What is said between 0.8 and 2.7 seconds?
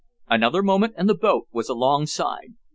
and the boat was alongside.